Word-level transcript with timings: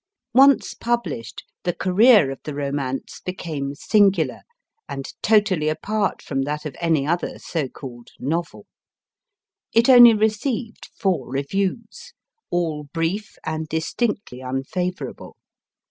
Once 0.33 0.73
published, 0.73 1.43
the 1.63 1.75
career 1.75 2.31
of 2.31 2.39
the 2.43 2.55
Romance 2.55 3.21
became 3.23 3.75
singular, 3.75 4.41
and 4.89 5.13
totally 5.21 5.69
apart 5.69 6.23
from 6.23 6.41
that 6.41 6.65
of 6.65 6.75
any 6.81 7.05
other 7.05 7.37
so 7.37 7.67
called 7.69 8.07
* 8.13 8.19
novel. 8.19 8.65
It 9.75 9.89
only 9.89 10.15
received 10.15 10.89
four 10.97 11.29
reviews, 11.29 12.13
all 12.49 12.85
brief 12.91 13.37
and 13.45 13.69
distinctly 13.69 14.39
unfavourable. 14.41 15.37